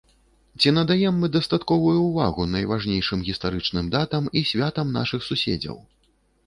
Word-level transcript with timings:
Ці 0.61 0.71
надаём 0.77 1.19
мы 1.23 1.29
дастатковую 1.35 1.93
ўвагу 2.07 2.47
найважнейшым 2.55 3.19
гістарычным 3.29 3.85
датам 3.99 4.23
і 4.41 4.45
святам 4.55 4.87
нашых 4.99 5.21
суседзяў? 5.29 5.77